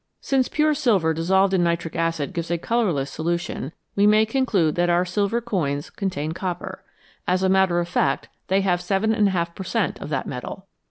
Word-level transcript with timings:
Since 0.19 0.47
pure 0.49 0.73
silver 0.73 1.13
dissolved 1.13 1.53
in 1.53 1.63
nitric 1.63 1.95
acid 1.95 2.33
gives 2.33 2.49
a 2.49 2.57
colourless 2.57 3.11
solution, 3.11 3.71
we 3.95 4.07
may 4.07 4.25
conclude 4.25 4.73
that 4.73 4.89
our 4.89 5.05
silver 5.05 5.41
coins 5.41 5.91
contain 5.91 6.31
copper; 6.31 6.83
as 7.27 7.43
a 7.43 7.49
matter 7.49 7.79
of 7.79 7.87
fact, 7.87 8.27
they 8.47 8.61
have 8.61 8.79
7^ 8.79 9.53
per 9.53 9.63
cent, 9.63 10.01
of 10.01 10.09
that 10.09 10.25
metal. 10.25 10.65